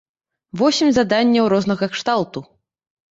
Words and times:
Восем 0.61 0.89
заданняў 0.97 1.49
рознага 1.53 1.85
кшталту. 1.97 2.39